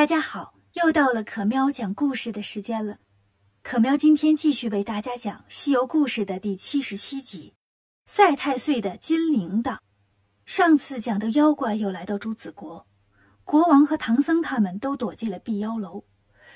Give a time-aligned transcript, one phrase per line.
[0.00, 2.96] 大家好，又到了可喵讲故事的时间了。
[3.62, 7.52] 可喵今天继续为大家讲《西游故事》的第七十七集
[8.10, 9.74] 《赛太岁的金铃铛》。
[10.46, 12.86] 上次讲的妖怪又来到朱子国，
[13.44, 16.06] 国王和唐僧他们都躲进了避妖楼。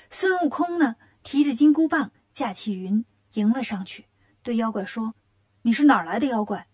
[0.09, 4.07] 孙悟空呢，提着金箍棒，驾起云迎了上去，
[4.41, 5.13] 对妖怪说
[5.61, 6.67] ：“你是哪儿来的妖怪？”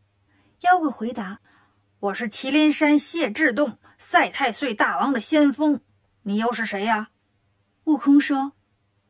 [0.64, 1.42] 妖怪回答
[2.00, 5.82] ：“我是麒麟山谢志洞赛太岁大王的先锋。
[6.24, 7.12] 你又是谁呀？”
[7.86, 8.54] 悟空说。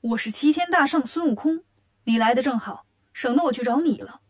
[0.02, 1.64] 我是齐天大圣孙悟空，
[2.06, 4.22] 你来的正好，省得我去找你了。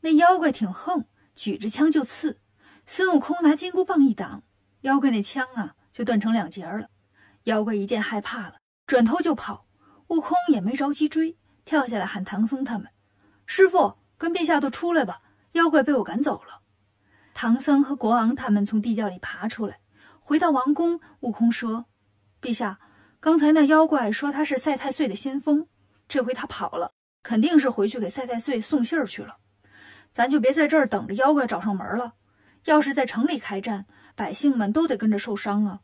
[0.00, 2.40] 那妖怪挺横，举着枪就刺。
[2.86, 4.42] 孙悟空拿金箍棒一挡，
[4.80, 6.90] 妖怪那枪啊就断成两截了。
[7.44, 9.68] 妖怪一见害怕了，转头就跑。
[10.08, 12.88] 悟空也没着急追，跳下来喊唐僧他们
[13.46, 16.62] ：“师傅，跟陛下都出来吧，妖怪被我赶走了。”
[17.32, 19.78] 唐僧和国王他们从地窖里爬出来，
[20.18, 21.00] 回到王宫。
[21.20, 21.86] 悟空说
[22.40, 22.78] ：“陛下。”
[23.18, 25.66] 刚才那妖怪说他是赛太岁的先锋，
[26.06, 26.92] 这回他跑了，
[27.22, 29.38] 肯定是回去给赛太岁送信儿去了。
[30.12, 32.14] 咱就别在这儿等着妖怪找上门了。
[32.66, 35.80] 要是在城里开战，百姓们都得跟着受伤啊。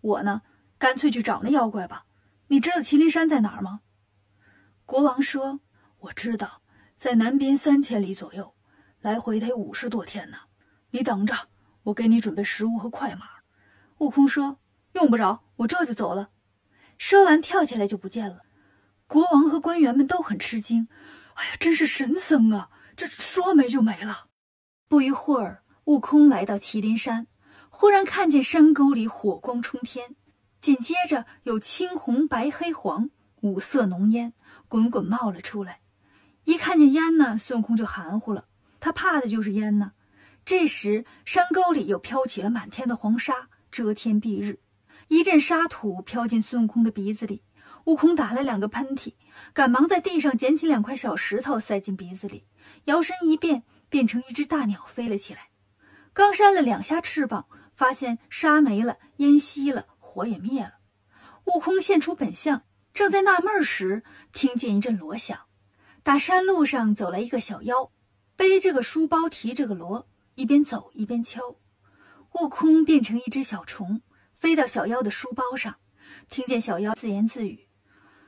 [0.00, 0.42] 我呢，
[0.78, 2.06] 干脆去找那妖怪吧。
[2.48, 3.80] 你知道麒麟山在哪儿吗？
[4.84, 5.60] 国王说
[6.00, 6.62] ：“我知道，
[6.96, 8.54] 在南边三千里左右，
[9.00, 10.38] 来回得五十多天呢。
[10.90, 11.48] 你等着，
[11.84, 13.26] 我给你准备食物和快马。”
[13.98, 14.58] 悟空说
[14.94, 16.30] ：“用不着，我这就走了。”
[16.98, 18.42] 说完，跳起来就不见了。
[19.06, 20.88] 国王和官员们都很吃惊。
[21.34, 22.70] 哎呀，真是神僧啊！
[22.94, 24.26] 这说没就没了。
[24.88, 27.26] 不一会儿，悟空来到麒麟山，
[27.70, 30.14] 忽然看见山沟里火光冲天，
[30.60, 33.08] 紧接着有青红白黑黄
[33.40, 34.34] 五色浓烟
[34.68, 35.80] 滚滚冒了出来。
[36.44, 38.46] 一看见烟呢，孙悟空就含糊了，
[38.80, 39.92] 他怕的就是烟呢。
[40.44, 44.60] 这时，山沟里又飘起了满天的黄沙，遮天蔽日。
[45.08, 47.42] 一阵沙土飘进孙悟空的鼻子里，
[47.84, 49.14] 悟空打了两个喷嚏，
[49.52, 52.46] 赶忙在地上捡起两块小石头塞进鼻子里，
[52.84, 55.48] 摇身一变，变成一只大鸟飞了起来。
[56.12, 60.74] 刚扇了两下翅膀，发现沙没了，烟熄了，火也灭了。
[61.46, 65.38] 悟空现出本相，正在纳闷时，听见一阵锣响，
[66.02, 67.90] 打山路上走来一个小妖，
[68.36, 71.56] 背着个书包，提着个锣，一边走一边敲。
[72.40, 74.02] 悟空变成一只小虫。
[74.40, 75.76] 飞到小妖的书包上，
[76.30, 77.68] 听见小妖自言自语：“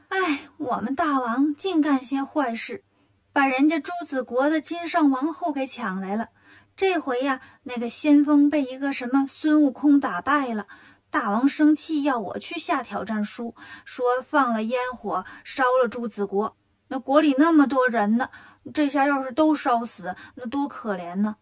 [0.09, 2.85] 哎，我们大王净干些坏事，
[3.33, 6.29] 把人家朱子国的金上王后给抢来了。
[6.77, 10.67] 这回呀，那个先锋被一个什么孙悟空打败了。
[11.09, 13.55] 大王生气，要我去下挑战书，
[13.87, 16.59] 说放了烟火，烧了朱子国。
[16.89, 18.29] 那国里那么多人呢，
[18.75, 21.37] 这下要是都烧死，那多可怜呢！”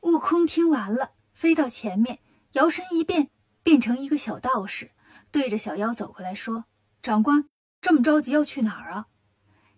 [0.00, 2.18] 悟空听完了，飞到前面，
[2.52, 3.30] 摇身一变。
[3.70, 4.90] 变成一个小道士，
[5.30, 6.64] 对着小妖走过来说
[7.02, 7.44] ：“长官，
[7.80, 9.06] 这么着急要去哪儿啊？”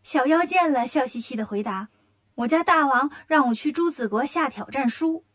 [0.03, 1.91] 小妖见了，笑嘻嘻的回答
[2.37, 5.27] ：“我家大王让我去朱子国下挑战书。”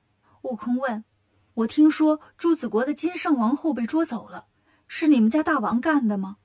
[0.41, 1.05] 悟空问
[1.53, 4.45] ：“我听说朱子国的金圣王后被捉走了，
[4.87, 6.37] 是你们家大王干的吗？”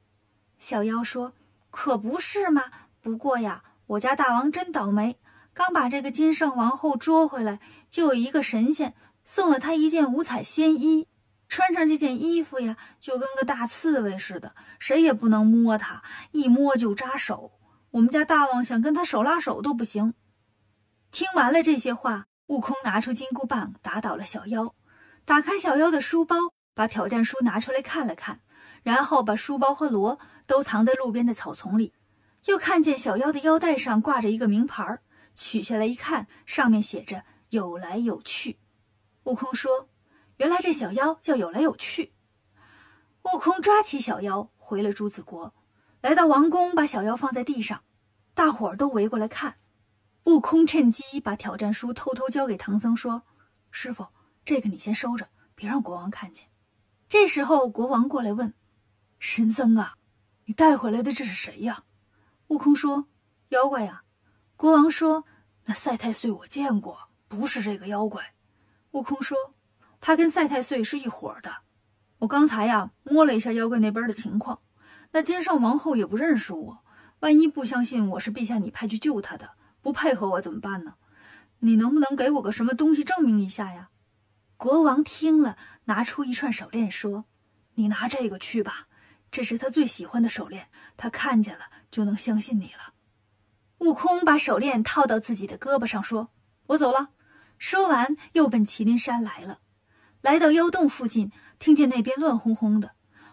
[0.61, 1.33] 小妖说
[1.73, 2.65] ：“可不是嘛。
[3.01, 5.19] 不过呀，我家大王真倒霉，
[5.55, 7.59] 刚把这个金圣王后捉回来，
[7.89, 8.95] 就有一个神仙
[9.25, 11.09] 送了他一件五彩仙衣。”
[11.53, 17.61] 穿上这件衣服呀，就跟个大刺猬似的，谁也不能摸它，一摸就扎手。
[17.91, 20.15] 我们家大王想跟他手拉手都不行。
[21.11, 24.75] 听完了这些话，悟空拿出金箍棒打倒了小妖，
[25.27, 26.37] 打开小妖的书包，
[26.73, 28.41] 把挑战书拿出来看了看，
[28.83, 31.93] 然后把书包和锣都藏在路边的草丛里。
[32.47, 35.01] 又看见小妖的腰带上挂着一个名牌，
[35.35, 38.59] 取下来一看，上面写着“有来有去”。
[39.25, 39.91] 悟空说。
[40.43, 42.15] 原来这小妖叫有来有去。
[43.33, 45.55] 悟空抓起小妖，回了朱子国，
[46.01, 47.85] 来到王宫，把小妖放在地上，
[48.35, 49.59] 大伙儿都围过来看。
[50.25, 53.23] 悟空趁机把挑战书偷偷交给唐僧，说
[53.71, 54.09] ：“师傅，
[54.45, 56.49] 这个你先收着，别让国王看见。”
[57.09, 58.53] 这时候，国王过来问
[59.21, 59.95] ：“神僧啊，
[60.47, 61.85] 你带回来的这是谁呀？”
[62.51, 63.07] 悟空说
[63.51, 64.03] ：“妖怪呀。”
[64.59, 65.25] 国王说
[65.67, 68.35] ：“那赛太岁我见过，不是这个妖怪。”
[68.91, 69.39] 悟空说。
[70.05, 71.59] 他跟赛太岁是一伙的，
[72.19, 74.61] 我刚才呀摸了一下妖怪那边的情况，
[75.13, 76.85] 那金圣王后也不认识我，
[77.21, 79.51] 万一不相信我是陛下你派去救他的，
[79.81, 80.95] 不配合我怎么办呢？
[81.61, 83.91] 你能不能给我个什么东西证明一下呀？
[84.57, 87.27] 国王听了，拿出一串手链，说
[87.75, 88.89] ：“你拿这个去吧，
[89.31, 90.67] 这是他最喜欢的手链，
[90.97, 92.95] 他看见了就能相信你了。”
[93.79, 96.31] 悟空把手链套到自己的胳膊上，说
[96.67, 97.11] ：“我走了。”
[97.57, 99.61] 说完，又奔麒麟山来了。
[100.23, 102.93] 来到妖洞附近，听见那边乱哄哄的，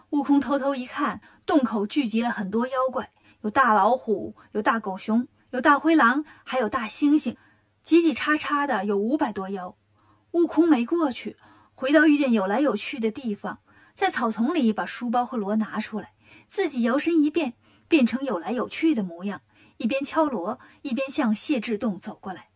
[0.10, 7.36] 悟空偷偷一看，洞口聚集了很多妖怪，有大老虎，有大狗熊，有大灰狼，还有大猩猩，
[7.84, 9.78] 挤挤叉叉的有五百多妖。
[10.32, 11.38] 悟空没过去，
[11.76, 13.60] 回到遇见有来有去的地方，
[13.94, 16.14] 在草丛里把书包和锣拿出来，
[16.48, 17.54] 自己摇身一变，
[17.88, 19.42] 变成有来有去的模样，
[19.78, 22.50] 一边敲锣，一边向谢志洞走过来。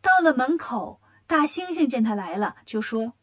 [0.00, 3.14] 到了门口，大猩猩见他来了，就说：“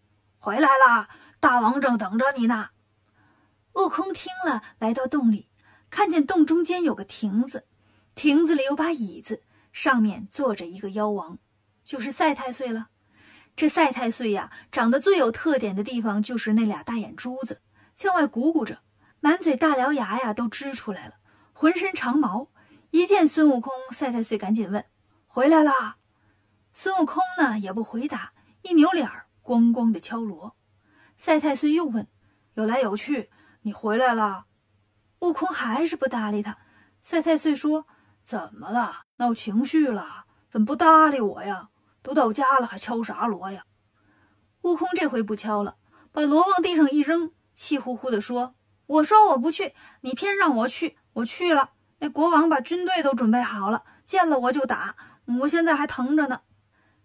[0.45, 1.09] 回来啦，
[1.39, 2.69] 大王正等着你呢。”
[3.73, 5.49] 悟空听了，来到洞里，
[5.89, 7.65] 看见洞中间有个亭子，
[8.13, 9.41] 亭子里有把椅子，
[9.73, 11.39] 上面坐着一个妖王，
[11.83, 12.89] 就是赛太岁了。
[13.55, 17.63] 这赛太岁呀，长得最有特点的地方就是那俩大眼珠子，
[17.95, 18.81] 向外鼓鼓着，
[19.21, 21.15] 满嘴大獠牙呀都支出来了，
[21.53, 22.51] 浑身长毛。
[22.91, 24.85] 一见孙悟空，赛太岁赶紧问
[25.25, 25.97] ：“回来啦？”
[26.71, 30.55] 孙悟空呢也不回答，一扭脸儿，咣咣的敲锣。
[31.15, 32.07] 赛太岁又问
[32.55, 33.29] ：“有来有去？”
[33.61, 34.45] 你回来了，
[35.19, 36.57] 悟空还是不搭理他。
[37.01, 37.85] 赛太岁说
[38.23, 39.05] ：“怎么了？
[39.17, 40.25] 闹情绪了？
[40.49, 41.69] 怎么不搭理我呀？
[42.01, 43.65] 都到家了，还敲啥锣呀？”
[44.63, 45.77] 悟空这回不敲了，
[46.11, 48.55] 把锣往地上一扔，气呼呼地说
[48.87, 51.71] ：“我说我不去，你偏让我去，我去了。
[51.99, 54.95] 那国王把军队都准备好了，见了我就打，
[55.41, 56.41] 我现在还疼着呢。”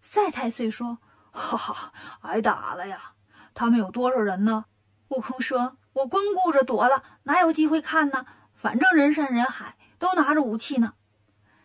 [0.02, 0.98] 赛太岁说
[1.30, 1.92] ：“哈哈，
[2.22, 3.12] 挨打了呀？
[3.54, 4.64] 他们有多少人呢？”
[5.08, 5.76] 悟空说。
[5.92, 8.24] 我光顾着躲了，哪有机会看呢？
[8.54, 10.94] 反正人山人海，都拿着武器呢。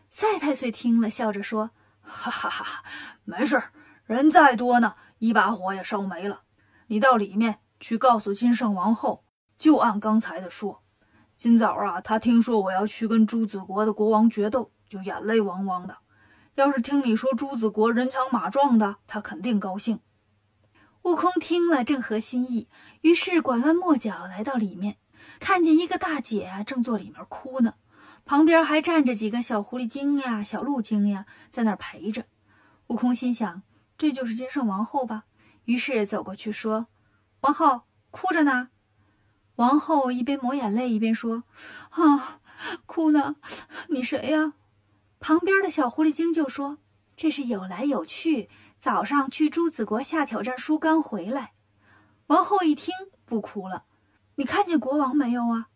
[0.09, 1.69] 赛太岁听了，笑着说
[2.01, 2.83] ：“哈哈哈，
[3.23, 3.61] 没事，
[4.05, 6.41] 人再多呢，一把火也烧没了。
[6.87, 9.23] 你到里面去告诉金圣王后，
[9.55, 10.83] 就按刚才的说。
[11.37, 15.95] 今早啊，他听说我要去跟朱子国的国王决斗，就眼泪汪汪的。
[16.55, 19.99] 要是听你说朱子国人强马壮的，他肯定高兴。”
[21.03, 22.67] 悟空听了正合心意，
[23.01, 24.97] 于是拐弯抹角来到里面，
[25.39, 27.75] 看见一个大姐正坐里面哭呢，
[28.25, 32.25] 旁边还站着几个小狐狸精呀、小鹿精呀，在那儿陪着。
[32.87, 33.61] 悟空心想，
[33.97, 35.25] 这就是金圣王后吧？
[35.65, 36.87] 于是走过去说
[37.41, 38.69] ：“王后哭着呢。”
[39.57, 41.43] 王后一边抹眼泪一边说
[41.91, 42.39] ：“啊，
[42.85, 43.35] 哭呢？
[43.89, 44.53] 你谁呀？”
[45.19, 46.79] 旁边的小狐狸精就说
[47.15, 51.53] ：“这是有来有去。”早上去朱子国下挑战书，刚回来。
[52.27, 52.93] 王后一听
[53.25, 53.85] 不哭了。
[54.35, 55.69] 你看见国王没有啊？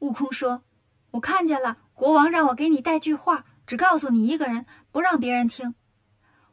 [0.00, 0.64] 悟空说
[1.12, 5.76] ：“我看见了，国王让我给你带句话，只告诉你一个人，不让别人听。”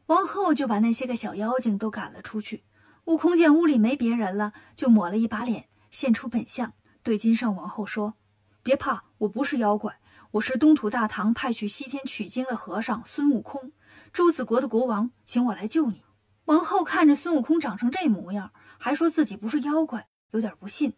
[0.08, 2.64] 王后就把那些个小妖精都赶了出去。
[3.06, 8.14] 悟空见屋里没别人了，就抹了一把脸，现出本相，对金圣王后说
[8.62, 10.00] ：“别怕，我不是妖怪，
[10.32, 13.72] 我是东土大唐派去西天取经的和尚孙悟空。”
[14.14, 16.04] 朱子国的国王请我来救你。
[16.46, 20.96] 王后看着孙悟空长成这模样，还说自己不是妖怪，有点不信。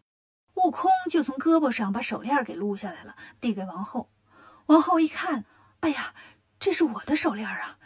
[0.55, 4.11] 悟空就从胳膊上把手链给撸下来了，递给王后。
[4.65, 5.45] 王后一看，
[5.79, 6.13] 哎呀，
[6.59, 7.77] 这是我的手链啊！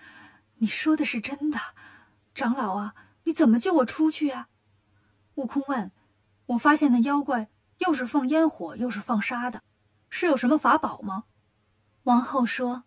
[0.56, 1.60] 你说的是真的，
[2.34, 4.48] 长老啊，你怎么救我出去啊？
[5.36, 5.92] 悟空问。
[6.48, 7.50] 我发现那妖怪
[7.80, 9.62] 又是放烟火，又是放沙的，
[10.10, 11.24] 是有什么法宝吗？
[12.06, 12.84] 王后说，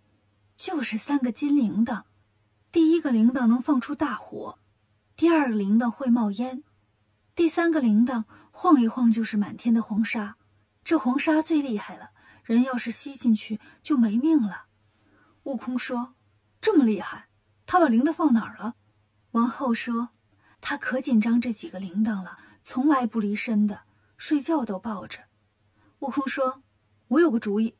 [0.56, 2.04] 就是三个金铃铛。
[2.70, 4.60] 第一个铃铛能放出大火，
[5.16, 6.62] 第二个铃铛会冒烟，
[7.34, 8.22] 第三个铃铛
[8.52, 10.36] 晃一晃就是满天的黄沙。
[10.84, 12.10] 这黄沙最厉害了，
[12.44, 14.66] 人要是吸进去就没命了。
[15.42, 16.14] 悟空说
[16.62, 17.28] ：“这么厉害，
[17.66, 18.76] 他把铃铛放哪儿了？”
[19.32, 20.10] 王后说
[20.62, 23.80] ：“他可紧张这几个铃铛了，从来不离身的，
[24.16, 25.24] 睡觉都抱着。”
[25.98, 26.62] 悟空说
[27.08, 27.74] ：“我有个主意，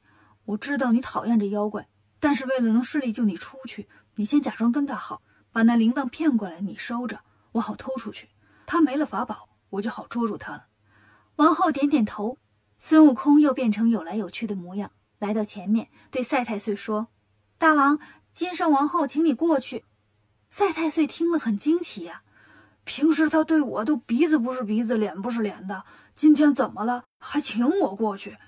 [0.48, 1.88] 我知道你讨厌这妖怪，
[2.18, 7.20] 但是为了能顺利救你出去。”你先假装跟他好，把那铃铛骗过来，你收着，
[7.52, 8.30] 我好偷出去。
[8.66, 10.66] 他没了法宝，我就好捉住他了。
[11.36, 12.38] 王后点点头。
[12.78, 17.08] 孙悟空又变成有来有去的模样，来到前面，对赛太岁说
[17.58, 17.98] ：“大王，
[18.32, 19.84] 金圣王后请你过去。”
[20.48, 22.22] 赛太岁听了很惊奇呀，
[22.84, 28.38] 平时他对我都鼻子不是鼻子，脸不是脸的，今天怎么了，还请我过去？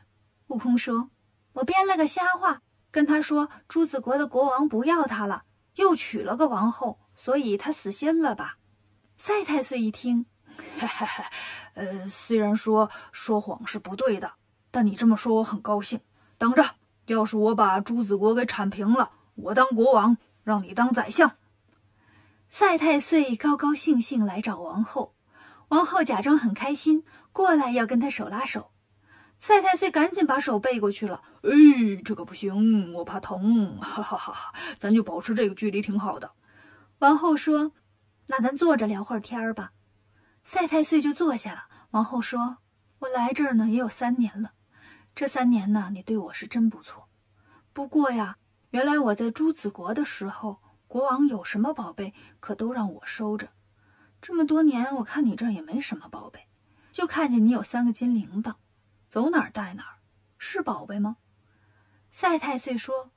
[0.47, 1.11] 悟空说
[1.54, 5.45] ：“我编了个瞎话，跟他说朱子国的国王不要他了。”
[5.76, 8.59] 又娶了个王后，所以他死心了吧？
[9.16, 10.26] 赛太岁一听，
[10.78, 11.25] 嘿嘿嘿，
[11.75, 14.33] 呃，虽然说说谎是不对的，
[14.71, 16.00] 但你这么说我很高兴。
[16.37, 16.75] 等着，
[17.07, 21.37] 要是我把朱子国给铲平了，我当国王，让你当宰相。
[22.49, 25.14] 赛太岁高高兴兴来找王后，
[25.69, 28.73] 王后假装很开心，过来要跟他手拉手。
[29.40, 31.23] 赛太岁赶紧把手背过去了。
[31.44, 31.50] 哎，
[32.04, 33.75] 这个不行，我怕疼。
[33.80, 36.32] 哈哈哈，咱就保持这个距离挺好的。
[36.99, 37.73] 王后说
[38.28, 39.73] ：“那咱坐着聊会儿天儿吧。”
[40.44, 41.62] 赛太岁就坐下了。
[41.92, 42.59] 王后说
[43.00, 44.52] ：“我来这儿呢也有三年了，
[45.14, 47.09] 这三年呢，你对我是真不错。
[47.73, 48.37] 不过呀，
[48.73, 53.49] 原来我在朱子国的时候，国王有什么宝贝，可都让我收着。
[54.20, 56.40] 这么多年，我看你这儿也没什么宝贝，
[56.92, 58.56] 就看见你有三个金铃铛，
[59.10, 59.98] 走哪儿带哪儿，
[60.38, 61.16] 是宝贝吗？
[62.10, 63.10] 赛太岁说：“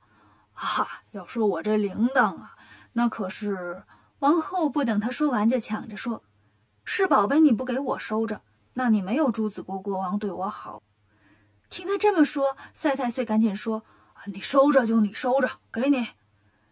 [0.54, 2.56] 啊，要说我这铃铛啊，
[2.94, 3.84] 那可是……”
[4.18, 6.24] 王后不等他说完，就抢着说
[6.84, 10.82] ：“是宝贝，你不给我收着，那你没有朱子国国王对我好。”
[11.70, 13.84] 听他这么说，赛太岁赶紧说
[14.26, 16.08] ：“你收着就你收着，给你。”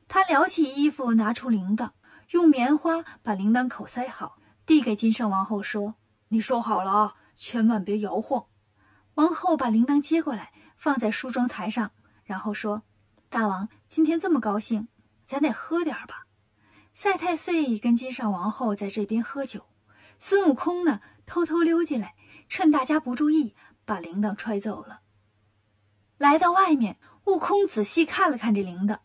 [0.09, 1.91] 他撩起衣服，拿出铃铛。
[2.31, 5.95] 用棉花把铃铛口塞好，递给金圣王后说
[6.29, 8.47] ：“你收好了啊，千万别摇晃。”
[9.15, 11.93] 王后把铃铛接过来，放在梳妆台上，
[12.25, 12.83] 然后说
[13.29, 14.89] ：“大王今天这么高兴，
[15.25, 16.27] 咱得喝点吧。”
[16.95, 19.67] 赛太岁跟金上王后在这边喝酒，
[20.19, 22.15] 孙悟空呢偷偷溜进来，
[22.49, 23.55] 趁大家不注意，
[23.85, 25.01] 把铃铛揣走了。
[26.19, 28.99] 来到外面，悟空仔细看了看这铃铛。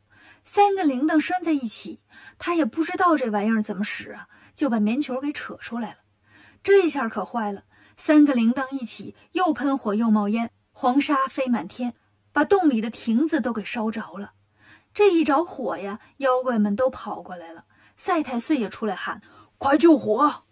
[0.45, 2.01] 三个铃铛拴在一起，
[2.37, 5.97] 他也不知道这玩意儿怎么使啊，就把棉球给扯出来了。
[6.63, 7.65] 这下可坏了，
[7.97, 11.95] 三个铃铛一起又喷火又冒烟，黄沙飞满天，
[12.31, 14.33] 把洞里的亭子都给烧着了。
[14.93, 17.65] 这一着火呀，妖怪们都跑过来了。
[17.97, 19.21] 赛太岁也出来喊
[19.57, 20.43] ：“快救火！”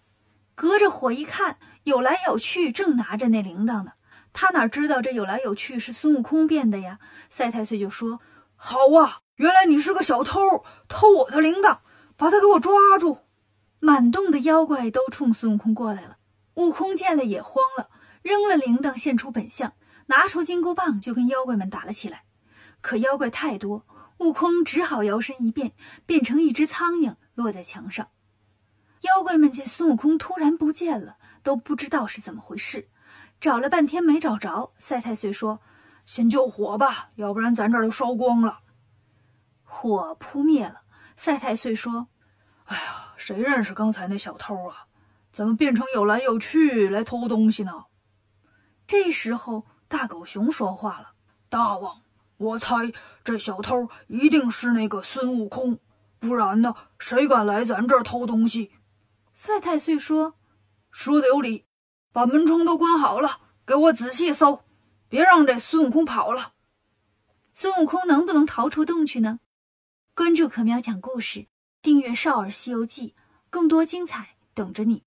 [0.55, 3.93] 隔着火一看，有来有去，正拿着那铃铛呢。
[4.33, 6.99] 他哪知道这有来有去是孙悟空变的呀？
[7.29, 8.19] 赛太岁就说
[8.57, 10.39] ：“好啊！”原来你是个小偷，
[10.87, 11.79] 偷我的铃铛，
[12.17, 13.19] 把他给我抓住！
[13.79, 16.17] 满洞的妖怪都冲孙悟空过来了。
[16.55, 17.89] 悟空见了也慌了，
[18.21, 19.73] 扔了铃铛，现出本相，
[20.07, 22.23] 拿出金箍棒就跟妖怪们打了起来。
[22.81, 23.85] 可妖怪太多，
[24.17, 25.73] 悟空只好摇身一变，
[26.05, 28.09] 变成一只苍蝇落在墙上。
[29.01, 32.89] 妖怪们见孙悟空突然不见了，都不知道是怎么回事，
[33.39, 34.73] 找了半天没找着。
[34.79, 35.61] 赛太岁说
[36.05, 38.61] ：“先救火吧，要不然咱这儿都烧光了。”
[39.63, 40.81] 火扑灭了，
[41.17, 42.07] 赛太岁说
[42.65, 44.87] ：“哎呀，谁认识刚才那小偷啊？
[45.35, 47.83] 怎么变成有来有去来偷东西呢？”
[48.87, 51.11] 这时候，大狗熊说话了
[51.49, 52.03] ：“大王，
[52.37, 55.77] 我猜这小偷一定是那个孙悟空，
[56.19, 58.71] 不然呢，谁敢来咱这儿偷东西？”
[59.35, 60.35] 赛太岁说
[60.89, 61.65] ：“说的有理，
[62.13, 64.63] 把门窗都关好了，给我仔细搜，
[65.09, 66.53] 别让这孙悟空跑了。
[67.51, 69.41] 孙悟空能不能逃出洞去呢？”
[70.15, 71.47] 关注可喵讲故事，
[71.81, 73.09] 订阅《少儿西游记》，
[73.49, 75.03] 更多精彩等着你。